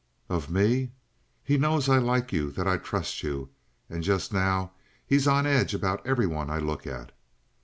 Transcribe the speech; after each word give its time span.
"Of 0.29 0.49
me?" 0.49 0.89
"He 1.43 1.59
knows 1.59 1.87
I 1.87 1.99
like 1.99 2.31
you, 2.33 2.49
that 2.53 2.67
I 2.67 2.77
trust 2.77 3.21
you; 3.21 3.49
and 3.87 4.01
just 4.01 4.33
now 4.33 4.71
he's 5.05 5.27
on 5.27 5.45
edge 5.45 5.75
about 5.75 6.03
everyone 6.07 6.49
I 6.49 6.57
look 6.57 6.87
at." 6.87 7.11